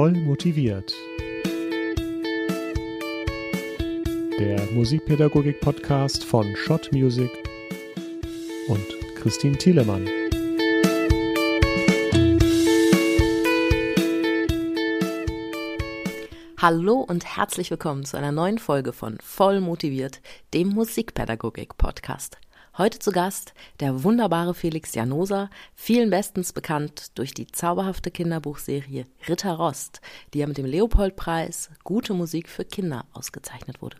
[0.00, 0.94] Voll motiviert.
[4.38, 7.30] Der Musikpädagogik-Podcast von Schott Music
[8.68, 8.86] und
[9.16, 10.08] Christine Thielemann.
[16.56, 20.22] Hallo und herzlich willkommen zu einer neuen Folge von Voll motiviert,
[20.54, 22.38] dem Musikpädagogik-Podcast.
[22.80, 29.52] Heute zu Gast der wunderbare Felix Janosa, vielen bestens bekannt durch die zauberhafte Kinderbuchserie Ritter
[29.52, 30.00] Rost,
[30.32, 33.98] die ja mit dem Leopoldpreis Gute Musik für Kinder ausgezeichnet wurde.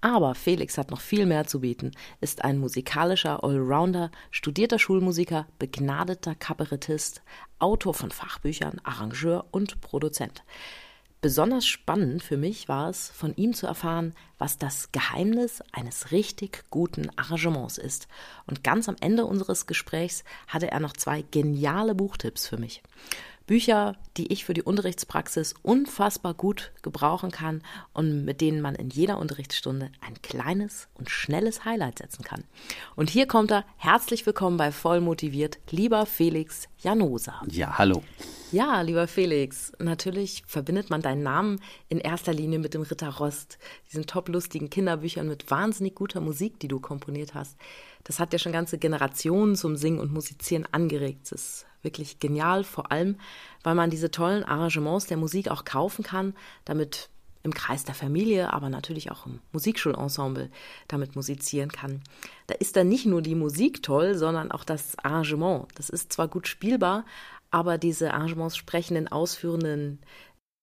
[0.00, 6.34] Aber Felix hat noch viel mehr zu bieten, ist ein musikalischer Allrounder, studierter Schulmusiker, begnadeter
[6.34, 7.22] Kabarettist,
[7.60, 10.42] Autor von Fachbüchern, Arrangeur und Produzent.
[11.22, 16.64] Besonders spannend für mich war es, von ihm zu erfahren, was das Geheimnis eines richtig
[16.70, 18.06] guten Arrangements ist.
[18.46, 22.82] Und ganz am Ende unseres Gesprächs hatte er noch zwei geniale Buchtipps für mich.
[23.46, 28.90] Bücher, die ich für die Unterrichtspraxis unfassbar gut gebrauchen kann und mit denen man in
[28.90, 32.42] jeder Unterrichtsstunde ein kleines und schnelles Highlight setzen kann.
[32.96, 33.64] Und hier kommt er.
[33.76, 37.40] Herzlich willkommen bei Voll motiviert, lieber Felix Janosa.
[37.48, 38.02] Ja, hallo.
[38.50, 43.58] Ja, lieber Felix, natürlich verbindet man deinen Namen in erster Linie mit dem Ritter Rost,
[43.90, 47.56] diesen toplustigen Kinderbüchern mit wahnsinnig guter Musik, die du komponiert hast.
[48.04, 51.32] Das hat ja schon ganze Generationen zum Singen und Musizieren angeregt.
[51.32, 53.16] Das wirklich genial, vor allem,
[53.62, 57.08] weil man diese tollen Arrangements der Musik auch kaufen kann, damit
[57.42, 60.50] im Kreis der Familie, aber natürlich auch im Musikschulensemble
[60.88, 62.02] damit musizieren kann.
[62.48, 65.68] Da ist dann nicht nur die Musik toll, sondern auch das Arrangement.
[65.76, 67.04] Das ist zwar gut spielbar,
[67.52, 70.00] aber diese Arrangements sprechen den ausführenden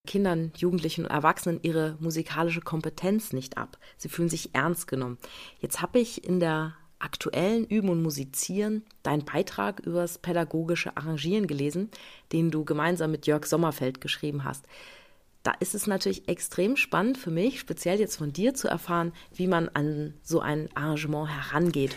[0.05, 3.77] Kindern, Jugendlichen und Erwachsenen ihre musikalische Kompetenz nicht ab.
[3.95, 5.17] Sie fühlen sich ernst genommen.
[5.59, 11.89] Jetzt habe ich in der aktuellen Üben und Musizieren deinen Beitrag übers pädagogische Arrangieren gelesen,
[12.31, 14.65] den du gemeinsam mit Jörg Sommerfeld geschrieben hast.
[15.43, 19.47] Da ist es natürlich extrem spannend für mich, speziell jetzt von dir zu erfahren, wie
[19.47, 21.95] man an so ein Arrangement herangeht.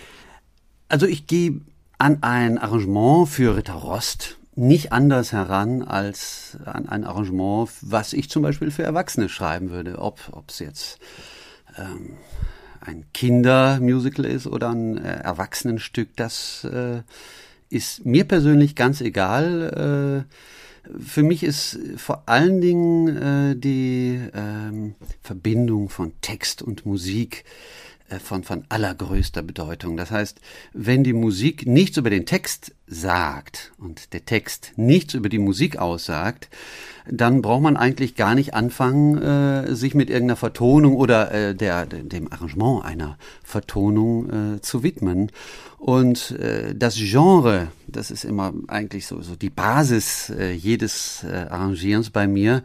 [0.88, 1.60] Also ich gehe
[1.98, 8.30] an ein Arrangement für Ritter Rost nicht anders heran als an ein Arrangement, was ich
[8.30, 9.98] zum Beispiel für Erwachsene schreiben würde.
[9.98, 10.98] Ob es jetzt
[11.76, 12.16] ähm,
[12.86, 17.02] ein Kindermusical ist oder ein äh, Erwachsenenstück, das äh,
[17.68, 20.24] ist mir persönlich ganz egal.
[20.26, 20.34] Äh,
[21.00, 27.44] für mich ist vor allen Dingen äh, die ähm, Verbindung von Text und Musik
[28.08, 29.96] äh, von, von allergrößter Bedeutung.
[29.96, 30.40] Das heißt,
[30.72, 35.76] wenn die Musik nichts über den Text sagt und der Text nichts über die Musik
[35.78, 36.48] aussagt,
[37.10, 41.86] dann braucht man eigentlich gar nicht anfangen, äh, sich mit irgendeiner Vertonung oder äh, der,
[41.86, 45.30] dem Arrangement einer Vertonung äh, zu widmen.
[45.78, 51.46] Und äh, das Genre, das ist immer eigentlich so, so die Basis äh, jedes äh,
[51.50, 52.62] Arrangierens bei mir.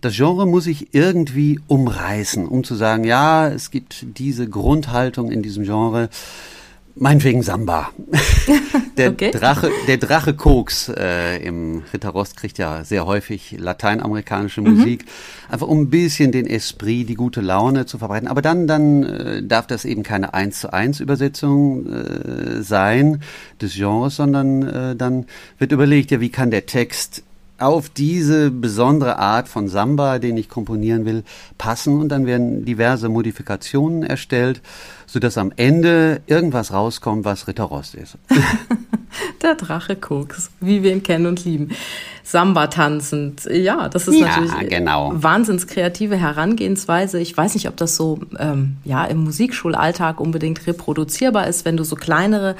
[0.00, 5.42] Das Genre muss ich irgendwie umreißen, um zu sagen, ja, es gibt diese Grundhaltung in
[5.42, 6.08] diesem Genre.
[6.94, 7.90] Meinetwegen Samba.
[8.98, 9.30] der, okay.
[9.30, 14.76] Drache, der Drache Koks äh, im Ritter Rost kriegt ja sehr häufig lateinamerikanische mhm.
[14.76, 15.52] Musik, mhm.
[15.52, 18.28] einfach um ein bisschen den Esprit, die gute Laune zu verbreiten.
[18.28, 23.22] Aber dann, dann äh, darf das eben keine eins zu eins Übersetzung äh, sein
[23.60, 25.26] des Genres, sondern äh, dann
[25.58, 27.22] wird überlegt, ja, wie kann der Text
[27.62, 31.24] auf diese besondere Art von Samba, den ich komponieren will,
[31.58, 34.60] passen und dann werden diverse Modifikationen erstellt,
[35.06, 38.18] so dass am Ende irgendwas rauskommt, was Ritter Rost ist.
[39.42, 41.70] Der Drache Koks, wie wir ihn kennen und lieben.
[42.24, 45.10] Samba tanzend, ja, das ist ja, natürlich genau.
[45.14, 47.20] wahnsinns kreative Herangehensweise.
[47.20, 51.84] Ich weiß nicht, ob das so ähm, ja im Musikschulalltag unbedingt reproduzierbar ist, wenn du
[51.84, 52.56] so kleinere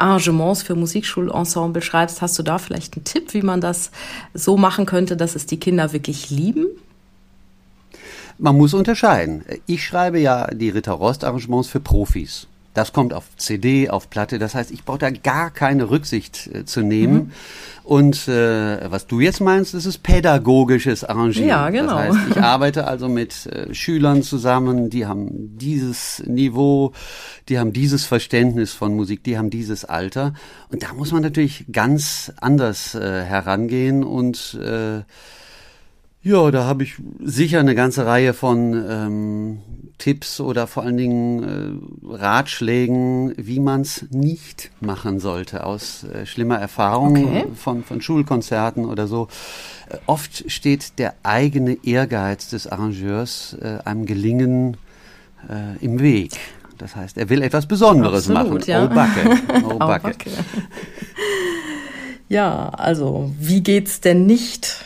[0.00, 3.90] Arrangements für Musikschulensemble schreibst, hast du da vielleicht einen Tipp, wie man das
[4.34, 6.66] so machen könnte, dass es die Kinder wirklich lieben?
[8.38, 9.44] Man muss unterscheiden.
[9.66, 12.46] Ich schreibe ja die Ritter Rost Arrangements für Profis.
[12.72, 14.38] Das kommt auf CD, auf Platte.
[14.38, 17.14] Das heißt, ich brauche da gar keine Rücksicht äh, zu nehmen.
[17.14, 17.30] Mhm.
[17.82, 21.48] Und äh, was du jetzt meinst, das ist pädagogisches Arrangieren.
[21.48, 21.96] Ja, genau.
[21.96, 26.92] Das heißt, ich arbeite also mit äh, Schülern zusammen, die haben dieses Niveau,
[27.48, 30.34] die haben dieses Verständnis von Musik, die haben dieses Alter.
[30.70, 35.02] Und da muss man natürlich ganz anders äh, herangehen und äh,
[36.22, 39.58] ja, da habe ich sicher eine ganze Reihe von ähm,
[40.00, 41.42] Tipps oder vor allen Dingen
[42.02, 47.46] äh, Ratschlägen, wie man es nicht machen sollte aus äh, schlimmer Erfahrung okay.
[47.54, 49.28] von, von Schulkonzerten oder so.
[49.88, 54.78] Äh, oft steht der eigene Ehrgeiz des Arrangeurs äh, einem Gelingen
[55.48, 56.32] äh, im Weg.
[56.78, 58.70] Das heißt, er will etwas Besonderes Absolut, machen.
[58.70, 58.84] Ja.
[58.84, 59.38] Oh Backe.
[59.64, 60.08] Oh Backe.
[60.08, 60.30] oh Backe.
[62.30, 64.84] Ja, also wie geht's denn nicht?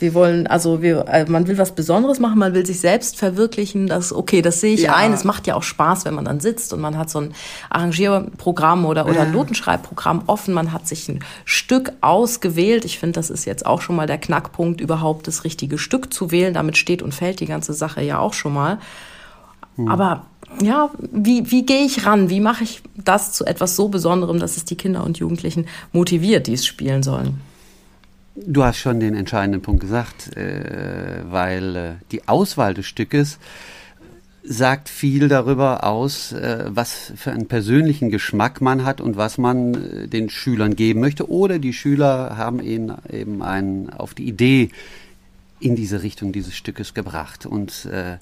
[0.00, 3.86] Wir wollen, also wir, äh, man will was Besonderes machen, man will sich selbst verwirklichen.
[3.86, 4.94] Das, okay, das sehe ich Ja.
[4.94, 5.12] ein.
[5.12, 7.34] Es macht ja auch Spaß, wenn man dann sitzt und man hat so ein
[7.68, 10.54] Arrangierprogramm oder, oder ein Notenschreibprogramm offen.
[10.54, 12.84] Man hat sich ein Stück ausgewählt.
[12.84, 16.30] Ich finde, das ist jetzt auch schon mal der Knackpunkt, überhaupt das richtige Stück zu
[16.30, 16.54] wählen.
[16.54, 18.78] Damit steht und fällt die ganze Sache ja auch schon mal.
[19.86, 20.24] Aber
[20.60, 22.28] ja, wie, wie gehe ich ran?
[22.28, 26.46] Wie mache ich das zu etwas so Besonderem, dass es die Kinder und Jugendlichen motiviert,
[26.48, 27.40] die es spielen sollen?
[28.36, 33.38] Du hast schon den entscheidenden Punkt gesagt, äh, weil äh, die Auswahl des Stückes
[34.42, 39.74] sagt viel darüber aus, äh, was für einen persönlichen Geschmack man hat und was man
[39.74, 41.28] äh, den Schülern geben möchte.
[41.28, 44.70] Oder die Schüler haben ihn eben einen auf die Idee
[45.58, 47.46] in diese Richtung dieses Stückes gebracht.
[47.46, 48.16] Und äh,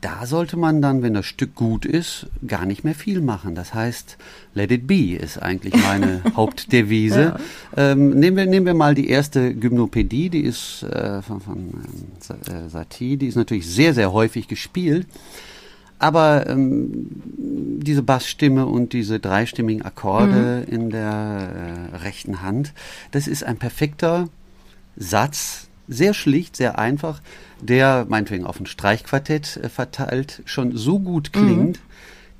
[0.00, 3.54] da sollte man dann, wenn das Stück gut ist, gar nicht mehr viel machen.
[3.54, 4.16] Das heißt,
[4.54, 7.36] let it be ist eigentlich meine Hauptdevise.
[7.76, 12.66] Ähm, nehmen, wir, nehmen wir mal die erste Gymnopädie, die ist äh, von, von ähm,
[12.66, 15.06] äh, Satie, die ist natürlich sehr, sehr häufig gespielt.
[15.98, 22.72] Aber ähm, diese Bassstimme und diese dreistimmigen Akkorde in der äh, rechten Hand,
[23.10, 24.28] das ist ein perfekter
[24.96, 27.20] Satz, sehr schlicht, sehr einfach,
[27.60, 31.80] der meinetwegen auf ein Streichquartett äh, verteilt schon so gut klingt,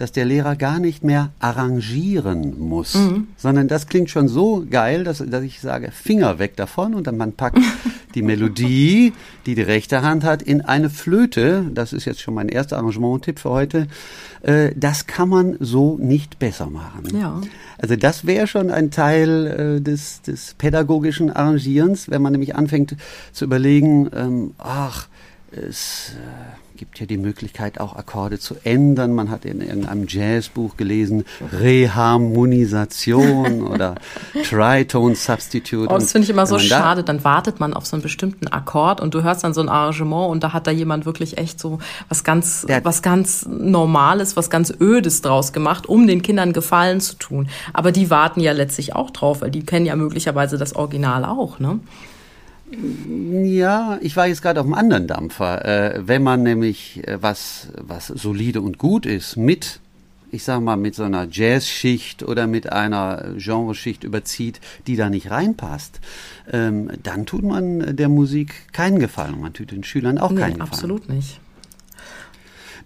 [0.01, 2.97] dass der Lehrer gar nicht mehr arrangieren muss,
[3.37, 7.19] sondern das klingt schon so geil, dass, dass ich sage, Finger weg davon und dann
[7.19, 7.59] man packt
[8.15, 9.13] die Melodie,
[9.45, 11.67] die die rechte Hand hat, in eine Flöte.
[11.75, 13.89] Das ist jetzt schon mein erster Arrangement-Tipp für heute.
[14.43, 17.17] Äh, das kann man so nicht besser machen.
[17.21, 17.41] Ja.
[17.77, 19.47] Also das wäre schon ein Teil
[19.79, 22.97] äh, des, des pädagogischen Arrangierens, wenn man nämlich anfängt
[23.33, 25.09] zu überlegen, ähm, ach,
[25.53, 29.15] es äh, gibt ja die Möglichkeit, auch Akkorde zu ändern.
[29.15, 33.95] Man hat in irgendeinem Jazzbuch gelesen, Reharmonisation oder
[34.49, 35.91] Tritone Substitute.
[35.93, 37.05] Oh, das finde ich immer so da- schade.
[37.05, 40.31] Dann wartet man auf so einen bestimmten Akkord und du hörst dann so ein Arrangement
[40.31, 44.73] und da hat da jemand wirklich echt so was ganz, was ganz Normales, was ganz
[44.81, 47.49] Ödes draus gemacht, um den Kindern Gefallen zu tun.
[47.73, 51.59] Aber die warten ja letztlich auch drauf, weil die kennen ja möglicherweise das Original auch,
[51.59, 51.81] ne?
[53.45, 55.65] Ja, ich war jetzt gerade auf einem anderen Dampfer.
[55.65, 59.81] Äh, wenn man nämlich äh, was, was solide und gut ist, mit,
[60.31, 65.31] ich sag mal, mit so einer Jazzschicht oder mit einer Genreschicht überzieht, die da nicht
[65.31, 66.01] reinpasst,
[66.53, 69.41] ähm, dann tut man der Musik keinen Gefallen.
[69.41, 70.71] Man tut den Schülern auch Nee, keinen Gefallen.
[70.73, 71.41] absolut nicht.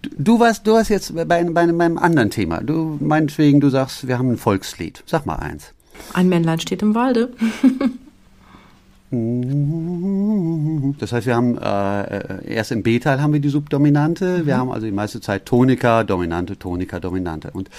[0.01, 2.61] Du, du warst, du warst jetzt bei, bei, bei einem anderen Thema.
[2.61, 5.03] Du meinetwegen, du sagst, wir haben ein Volkslied.
[5.05, 5.73] Sag mal eins.
[6.13, 7.31] Ein Männlein steht im Walde.
[10.99, 14.85] Das heißt, wir haben äh, erst im B-Teil haben wir die Subdominante, wir haben also
[14.85, 17.51] die meiste Zeit Tonika, Dominante, Tonika, Dominante.
[17.51, 17.69] Und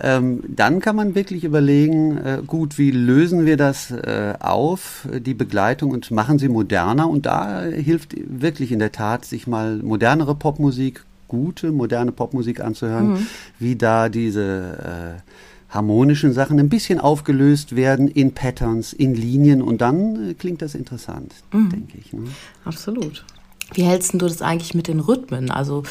[0.00, 5.34] ähm, dann kann man wirklich überlegen, äh, gut, wie lösen wir das äh, auf, die
[5.34, 7.08] Begleitung und machen sie moderner.
[7.08, 13.26] Und da hilft wirklich in der Tat, sich mal modernere Popmusik, gute moderne Popmusik anzuhören,
[13.58, 15.30] wie da diese äh,
[15.74, 20.74] harmonischen Sachen ein bisschen aufgelöst werden in Patterns, in Linien und dann äh, klingt das
[20.74, 22.12] interessant, denke ich.
[22.12, 22.24] Ne?
[22.64, 23.24] Absolut.
[23.72, 25.50] Wie hältst du das eigentlich mit den Rhythmen?
[25.50, 25.84] Also,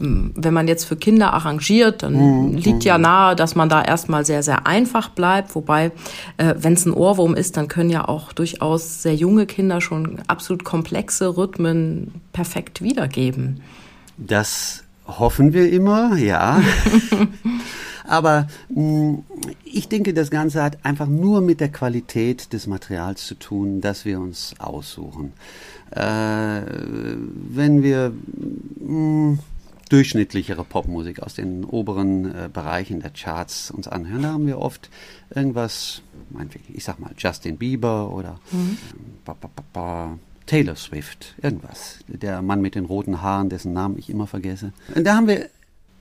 [0.00, 4.26] m, wenn man jetzt für Kinder arrangiert, dann liegt ja nahe, dass man da erstmal
[4.26, 5.54] sehr, sehr einfach bleibt.
[5.54, 5.92] Wobei,
[6.36, 10.20] äh, wenn es ein Ohrwurm ist, dann können ja auch durchaus sehr junge Kinder schon
[10.26, 13.60] absolut komplexe Rhythmen perfekt wiedergeben.
[14.18, 16.60] Das hoffen wir immer, ja.
[18.04, 19.18] Aber mh,
[19.64, 24.04] ich denke, das Ganze hat einfach nur mit der Qualität des Materials zu tun, das
[24.04, 25.32] wir uns aussuchen.
[25.90, 28.12] Äh, wenn wir
[28.80, 29.38] mh,
[29.88, 34.88] durchschnittlichere Popmusik aus den oberen äh, Bereichen der Charts uns anhören, da haben wir oft
[35.34, 36.02] irgendwas,
[36.72, 38.78] ich sag mal Justin Bieber oder ähm,
[39.24, 41.98] ba, ba, ba, Taylor Swift, irgendwas.
[42.08, 44.72] Der Mann mit den roten Haaren, dessen Namen ich immer vergesse.
[44.94, 45.48] Und da haben wir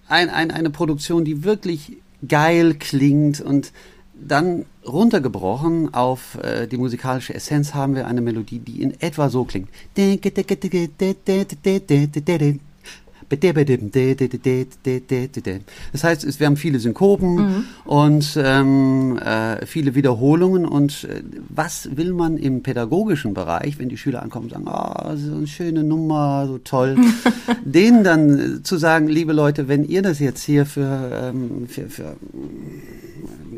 [0.09, 1.97] ein, ein, eine Produktion, die wirklich
[2.27, 3.71] geil klingt und
[4.13, 9.45] dann runtergebrochen auf äh, die musikalische Essenz haben wir eine Melodie, die in etwa so
[9.45, 9.69] klingt.
[15.91, 20.65] Das heißt, wir haben viele Synkopen und ähm, äh, viele Wiederholungen.
[20.65, 25.13] Und äh, was will man im pädagogischen Bereich, wenn die Schüler ankommen und sagen, ah,
[25.15, 26.97] so eine schöne Nummer, so toll,
[27.65, 31.89] denen dann äh, zu sagen, liebe Leute, wenn ihr das jetzt hier für, ähm, für,
[31.89, 32.15] für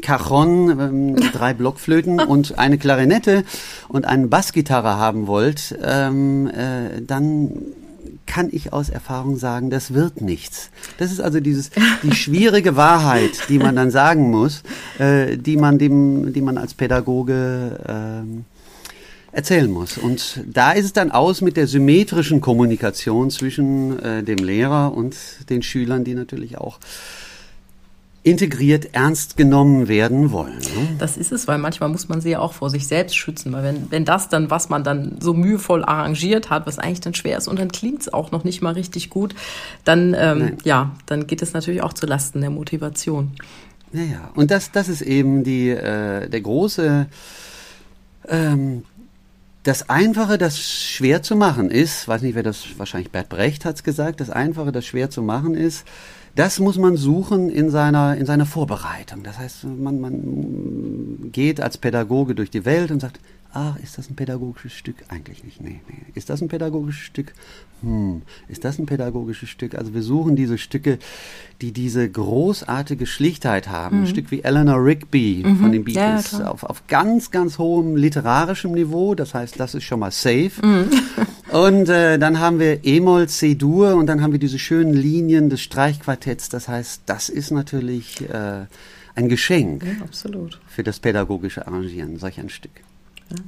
[0.01, 3.43] Cajon, ähm, drei Blockflöten und eine Klarinette
[3.87, 7.51] und eine Bassgitarre haben wollt, ähm, äh, dann
[8.25, 10.69] kann ich aus Erfahrung sagen, das wird nichts.
[10.97, 11.71] Das ist also dieses
[12.03, 14.63] die schwierige Wahrheit, die man dann sagen muss,
[14.99, 18.45] äh, die man dem, die man als Pädagoge ähm,
[19.31, 19.97] erzählen muss.
[19.97, 25.15] Und da ist es dann aus mit der symmetrischen Kommunikation zwischen äh, dem Lehrer und
[25.49, 26.79] den Schülern, die natürlich auch
[28.23, 30.59] integriert ernst genommen werden wollen.
[30.59, 30.95] Ne?
[30.99, 33.63] Das ist es, weil manchmal muss man sie ja auch vor sich selbst schützen, weil
[33.63, 37.37] wenn, wenn das dann, was man dann so mühevoll arrangiert hat, was eigentlich dann schwer
[37.37, 39.33] ist und dann klingt es auch noch nicht mal richtig gut,
[39.85, 43.31] dann, ähm, ja, dann geht es natürlich auch zu Lasten der Motivation.
[43.91, 44.31] Ja, ja.
[44.35, 47.07] Und das, das ist eben die, äh, der große,
[48.27, 48.83] ähm,
[49.63, 53.75] das Einfache, das schwer zu machen ist, weiß nicht, wer das, wahrscheinlich Bert Brecht hat
[53.75, 55.85] es gesagt, das Einfache, das schwer zu machen ist,
[56.35, 59.23] das muss man suchen in seiner, in seiner Vorbereitung.
[59.23, 63.19] Das heißt, man, man geht als Pädagoge durch die Welt und sagt,
[63.53, 64.95] ah, ist das ein pädagogisches Stück?
[65.09, 66.05] Eigentlich nicht, nee, nee.
[66.13, 67.33] Ist das ein pädagogisches Stück?
[67.81, 69.75] Hm, ist das ein pädagogisches Stück?
[69.75, 70.99] Also wir suchen diese Stücke,
[71.61, 73.97] die diese großartige Schlichtheit haben.
[73.97, 74.03] Mhm.
[74.03, 75.57] Ein Stück wie Eleanor Rigby mhm.
[75.57, 79.15] von den Beatles ja, auf, auf ganz, ganz hohem literarischem Niveau.
[79.15, 80.51] Das heißt, das ist schon mal safe.
[80.63, 80.89] Mhm.
[81.51, 85.61] Und äh, dann haben wir E-Moll, C-Dur und dann haben wir diese schönen Linien des
[85.61, 86.49] Streichquartetts.
[86.49, 88.65] Das heißt, das ist natürlich äh,
[89.15, 89.93] ein Geschenk ja,
[90.67, 92.71] für das pädagogische Arrangieren, solch ein Stück.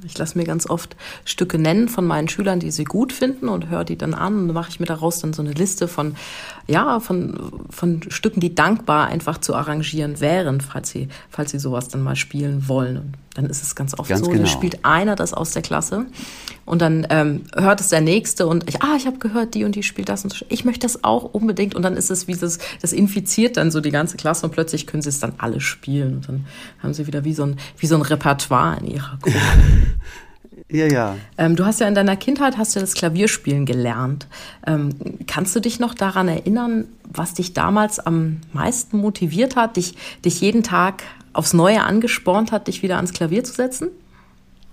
[0.04, 3.68] Ich lasse mir ganz oft Stücke nennen von meinen Schülern, die sie gut finden und
[3.68, 6.16] höre die dann an und mache ich mir daraus dann so eine Liste von,
[6.66, 11.88] ja, von, von Stücken, die dankbar einfach zu arrangieren wären, falls sie, falls sie sowas
[11.88, 12.96] dann mal spielen wollen.
[12.96, 14.44] Und dann ist es ganz oft ganz so, genau.
[14.44, 16.06] dann spielt einer das aus der Klasse
[16.64, 19.74] und dann ähm, hört es der Nächste und ich, ah, ich habe gehört, die und
[19.74, 20.44] die spielt das und so.
[20.48, 23.80] Ich möchte das auch unbedingt und dann ist es wie das, das infiziert dann so
[23.80, 26.46] die ganze Klasse und plötzlich können sie es dann alle spielen und dann
[26.82, 29.38] haben sie wieder wie so ein, wie so ein Repertoire in ihrer Gruppe.
[30.70, 31.16] Ja, ja.
[31.36, 34.26] Ähm, du hast ja in deiner Kindheit hast du das Klavierspielen gelernt.
[34.66, 34.90] Ähm,
[35.26, 39.94] kannst du dich noch daran erinnern, was dich damals am meisten motiviert hat, dich,
[40.24, 43.88] dich jeden Tag aufs Neue angespornt hat, dich wieder ans Klavier zu setzen?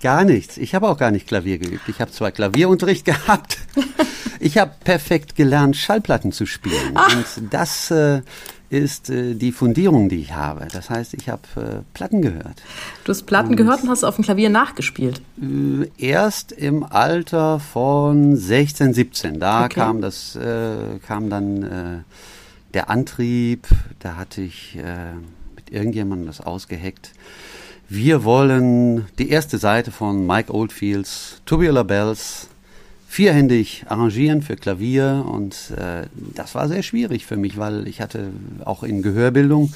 [0.01, 0.58] Gar nichts.
[0.58, 1.88] Ich habe auch gar nicht Klavier geübt.
[1.88, 3.58] Ich habe zwar Klavierunterricht gehabt.
[4.39, 6.93] Ich habe perfekt gelernt, Schallplatten zu spielen.
[6.96, 7.15] Ach.
[7.15, 8.22] Und das äh,
[8.72, 10.67] ist äh, die Fundierung, die ich habe.
[10.72, 12.63] Das heißt, ich habe äh, Platten gehört.
[13.03, 15.22] Du hast Platten und gehört und hast auf dem Klavier nachgespielt?
[15.39, 19.39] Äh, erst im Alter von 16, 17.
[19.39, 19.75] Da okay.
[19.75, 21.98] kam das, äh, kam dann äh,
[22.74, 23.67] der Antrieb.
[24.00, 24.79] Da hatte ich
[25.55, 27.12] mit irgendjemandem das ausgeheckt.
[27.93, 32.48] Wir wollen die erste Seite von Mike Oldfields Tubular Bells
[33.05, 38.29] vierhändig arrangieren für Klavier und äh, das war sehr schwierig für mich, weil ich hatte
[38.63, 39.74] auch in Gehörbildung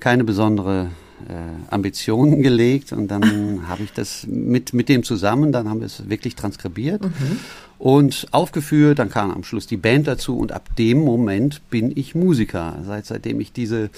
[0.00, 0.90] keine besondere
[1.28, 5.86] äh, Ambitionen gelegt und dann habe ich das mit, mit dem zusammen, dann haben wir
[5.86, 7.38] es wirklich transkribiert mhm.
[7.78, 12.14] Und aufgeführt, dann kam am Schluss die Band dazu und ab dem Moment bin ich
[12.14, 13.90] Musiker, seit, seitdem ich diese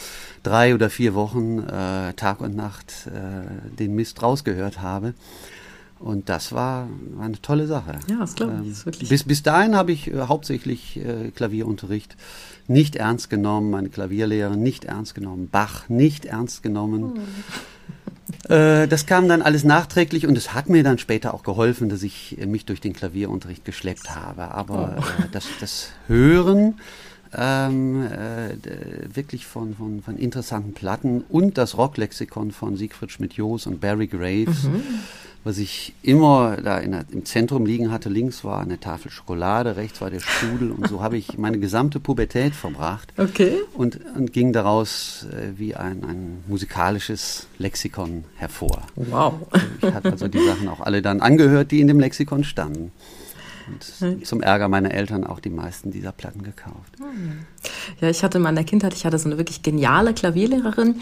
[0.43, 5.15] drei oder vier Wochen äh, Tag und Nacht äh, den Mist rausgehört habe.
[5.99, 7.99] Und das war, war eine tolle Sache.
[8.09, 8.69] Ja, das glaube ich.
[8.69, 12.17] Ähm, wirklich bis, bis dahin habe ich äh, hauptsächlich äh, Klavierunterricht
[12.69, 17.15] nicht ernst genommen, meine Klavierlehrerin nicht ernst genommen, Bach nicht ernst genommen.
[17.17, 17.21] Oh.
[18.51, 22.03] Äh, das kam dann alles nachträglich und es hat mir dann später auch geholfen, dass
[22.03, 24.51] ich mich durch den Klavierunterricht geschleppt habe.
[24.51, 25.23] Aber oh.
[25.23, 26.81] Äh, das, das Hören
[27.37, 33.81] ähm, äh, wirklich von, von, von interessanten Platten und das Rocklexikon von Siegfried Schmidt-Joos und
[33.81, 34.65] Barry Graves.
[34.65, 34.83] Mhm
[35.43, 38.09] was ich immer da in, im Zentrum liegen hatte.
[38.09, 41.99] Links war eine Tafel Schokolade, rechts war der Strudel und so habe ich meine gesamte
[41.99, 43.13] Pubertät verbracht.
[43.17, 43.55] Okay.
[43.75, 48.83] Und, und ging daraus äh, wie ein, ein musikalisches Lexikon hervor.
[48.97, 49.35] Wow.
[49.81, 52.93] Ich hatte also die Sachen auch alle dann angehört, die in dem Lexikon standen.
[53.73, 56.97] Und zum Ärger meiner Eltern auch die meisten dieser Platten gekauft.
[58.01, 60.97] Ja, ich hatte in meiner Kindheit, ich hatte so eine wirklich geniale Klavierlehrerin,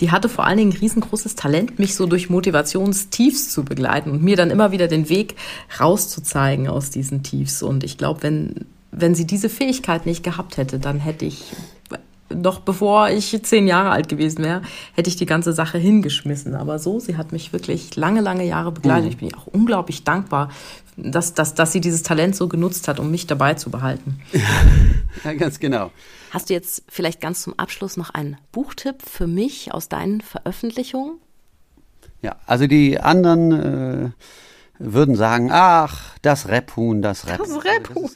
[0.00, 4.22] die hatte vor allen Dingen ein riesengroßes Talent, mich so durch Motivationstiefs zu begleiten und
[4.22, 5.36] mir dann immer wieder den Weg
[5.80, 7.62] rauszuzeigen aus diesen Tiefs.
[7.62, 11.54] Und ich glaube, wenn, wenn sie diese Fähigkeit nicht gehabt hätte, dann hätte ich
[12.34, 14.62] noch bevor ich zehn Jahre alt gewesen wäre,
[14.94, 16.54] hätte ich die ganze Sache hingeschmissen.
[16.54, 19.04] Aber so, sie hat mich wirklich lange, lange Jahre begleitet.
[19.04, 19.10] Mhm.
[19.10, 20.50] Ich bin auch unglaublich dankbar,
[20.96, 24.20] dass, dass, dass sie dieses Talent so genutzt hat, um mich dabei zu behalten.
[25.24, 25.90] Ja, ganz genau.
[26.30, 31.18] Hast du jetzt vielleicht ganz zum Abschluss noch einen Buchtipp für mich aus deinen Veröffentlichungen?
[32.20, 34.10] Ja, also die anderen äh,
[34.78, 37.54] würden sagen, ach, das Rebhuhn, das Rebhuhn.
[37.54, 38.10] Das Rebhuhn.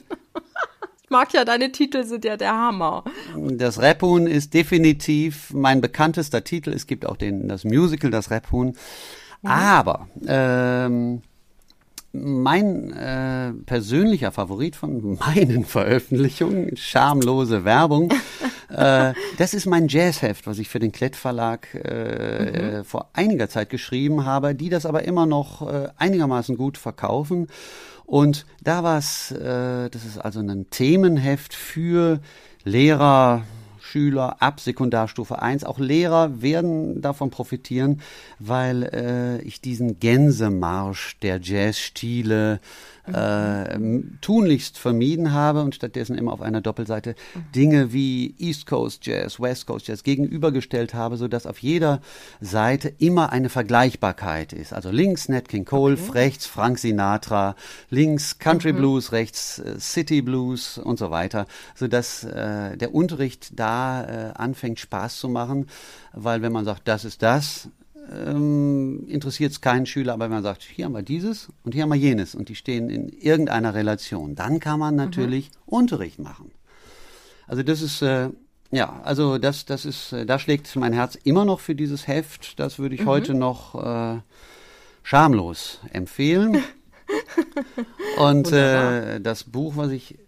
[1.03, 3.03] Ich mag ja, deine Titel sind ja der Hammer.
[3.35, 6.71] Das Rebhuhn ist definitiv mein bekanntester Titel.
[6.71, 8.75] Es gibt auch den, das Musical, das Rebhuhn.
[9.41, 9.49] Mhm.
[9.49, 11.23] Aber ähm,
[12.11, 18.11] mein äh, persönlicher Favorit von meinen Veröffentlichungen, schamlose Werbung,
[18.69, 22.85] äh, das ist mein Jazzheft, was ich für den Klett Verlag äh, mhm.
[22.85, 27.47] vor einiger Zeit geschrieben habe, die das aber immer noch äh, einigermaßen gut verkaufen.
[28.05, 32.19] Und da war es, äh, das ist also ein Themenheft für
[32.63, 33.43] Lehrer,
[33.89, 38.01] Schüler ab Sekundarstufe 1, auch Lehrer werden davon profitieren,
[38.37, 42.59] weil äh, ich diesen Gänsemarsch der Jazzstile
[43.13, 43.79] äh,
[44.21, 47.15] tunlichst vermieden habe und stattdessen immer auf einer Doppelseite
[47.55, 52.01] Dinge wie East Coast Jazz, West Coast Jazz gegenübergestellt habe, so dass auf jeder
[52.41, 54.73] Seite immer eine Vergleichbarkeit ist.
[54.73, 56.11] Also links Nat King Cole, okay.
[56.11, 57.55] rechts Frank Sinatra,
[57.89, 58.77] links Country mhm.
[58.77, 64.33] Blues, rechts äh, City Blues und so weiter, so dass äh, der Unterricht da äh,
[64.35, 65.67] anfängt Spaß zu machen,
[66.13, 67.69] weil wenn man sagt, das ist das,
[68.11, 71.83] ähm, interessiert es keinen Schüler, aber wenn man sagt, hier haben wir dieses und hier
[71.83, 75.55] haben wir jenes und die stehen in irgendeiner Relation, dann kann man natürlich mhm.
[75.65, 76.51] Unterricht machen.
[77.47, 78.29] Also das ist äh,
[78.71, 82.59] ja, also das das ist äh, da schlägt mein Herz immer noch für dieses Heft.
[82.59, 83.07] Das würde ich mhm.
[83.07, 84.19] heute noch äh,
[85.03, 86.63] schamlos empfehlen.
[88.17, 90.19] und äh, das Buch, was ich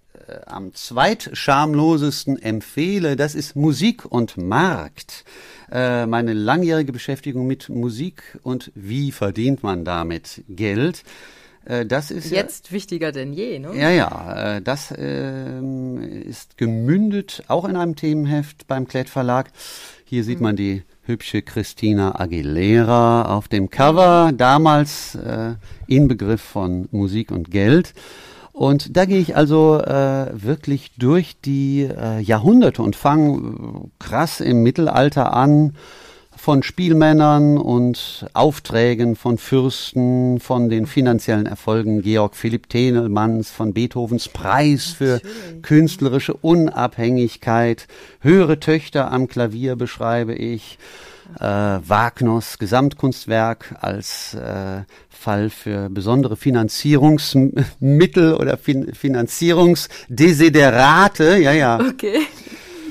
[0.46, 5.26] am zweitschamlosesten empfehle, das ist Musik und Markt
[5.72, 11.04] äh, meine langjährige Beschäftigung mit Musik und wie verdient man damit Geld.
[11.66, 13.72] Äh, das ist jetzt ja, wichtiger denn je, ne?
[13.76, 15.60] Ja, ja, äh, das äh,
[16.26, 19.52] ist gemündet auch in einem Themenheft beim Klett Verlag.
[20.06, 20.44] Hier sieht mhm.
[20.44, 25.56] man die hübsche Christina Aguilera auf dem Cover, damals äh,
[25.88, 27.94] Inbegriff von Musik und Geld.
[28.54, 34.62] Und da gehe ich also äh, wirklich durch die äh, Jahrhunderte und fange krass im
[34.64, 35.74] Mittelalter an
[36.36, 44.28] von Spielmännern und Aufträgen von Fürsten, von den finanziellen Erfolgen Georg Philipp Tenelmanns, von Beethovens
[44.28, 45.22] Preis für
[45.62, 47.88] künstlerische Unabhängigkeit,
[48.22, 50.80] höhere Töchter am Klavier beschreibe ich,
[51.40, 61.38] äh, Wagners Gesamtkunstwerk als äh, Fall für besondere Finanzierungsmittel oder fin Finanzierungsdesiderate.
[61.38, 61.80] Ja, ja.
[61.80, 62.28] Okay.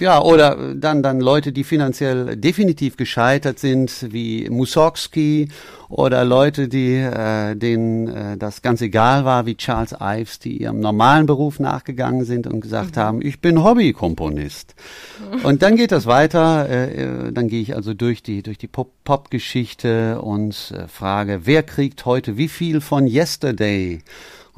[0.00, 5.48] Ja, oder dann, dann Leute, die finanziell definitiv gescheitert sind, wie Mussorgsky
[5.90, 10.80] oder Leute, die äh, denen äh, das ganz egal war, wie Charles Ives, die ihrem
[10.80, 13.00] normalen Beruf nachgegangen sind und gesagt mhm.
[13.00, 14.74] haben, ich bin Hobbykomponist.
[15.42, 18.68] Und dann geht das weiter, äh, äh, dann gehe ich also durch die durch die
[18.68, 24.00] Pop-Geschichte -Pop und äh, frage, wer kriegt heute wie viel von Yesterday?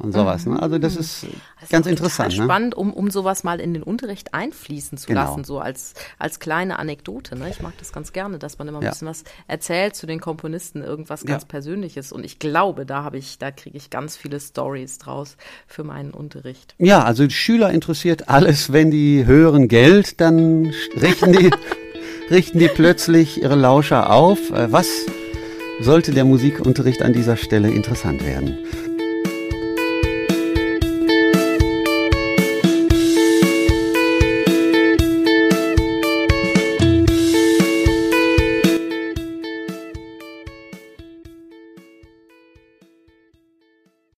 [0.03, 0.45] Und sowas.
[0.45, 0.61] Ne?
[0.61, 0.99] Also das mhm.
[0.99, 1.25] ist
[1.61, 2.37] das ganz ist interessant.
[2.37, 2.43] Ne?
[2.43, 5.21] Spannend, um, um sowas mal in den Unterricht einfließen zu genau.
[5.21, 7.37] lassen, so als, als kleine Anekdote.
[7.37, 7.49] Ne?
[7.49, 8.89] Ich mag das ganz gerne, dass man immer ein ja.
[8.89, 11.47] bisschen was erzählt zu den Komponisten, irgendwas ganz ja.
[11.47, 12.11] Persönliches.
[12.11, 15.37] Und ich glaube, da habe ich, da kriege ich ganz viele Stories draus
[15.67, 16.75] für meinen Unterricht.
[16.77, 21.49] Ja, also die Schüler interessiert alles, wenn die hören Geld, dann richten die,
[22.29, 24.51] richten die plötzlich ihre Lauscher auf.
[24.51, 24.89] Äh, was
[25.79, 28.57] sollte der Musikunterricht an dieser Stelle interessant werden?